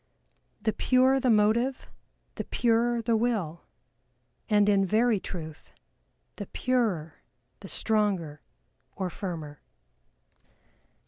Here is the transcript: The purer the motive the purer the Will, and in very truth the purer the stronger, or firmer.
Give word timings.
The 0.63 0.73
purer 0.73 1.19
the 1.19 1.29
motive 1.29 1.91
the 2.33 2.43
purer 2.45 3.03
the 3.03 3.15
Will, 3.15 3.61
and 4.49 4.67
in 4.67 4.83
very 4.83 5.19
truth 5.19 5.73
the 6.37 6.47
purer 6.47 7.21
the 7.59 7.67
stronger, 7.67 8.41
or 8.95 9.11
firmer. 9.11 9.61